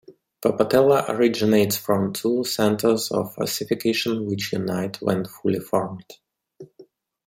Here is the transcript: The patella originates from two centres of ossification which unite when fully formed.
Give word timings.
The 0.41 0.51
patella 0.51 1.05
originates 1.09 1.77
from 1.77 2.11
two 2.13 2.43
centres 2.43 3.11
of 3.11 3.37
ossification 3.37 4.25
which 4.25 4.51
unite 4.51 4.99
when 4.99 5.25
fully 5.25 5.59
formed. 5.59 6.05